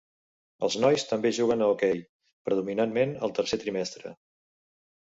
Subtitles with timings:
[0.67, 2.03] Els nois també juguen a hoquei
[2.49, 4.19] predominantment al tercer trimestre.